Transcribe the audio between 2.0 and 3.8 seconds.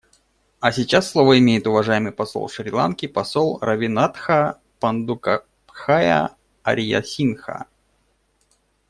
посол Шри-Ланки— посол